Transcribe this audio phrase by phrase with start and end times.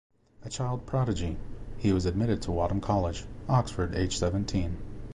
[0.41, 1.37] A child prodigy,
[1.77, 4.77] he was admitted to Wadham College, Oxford aged seventeen.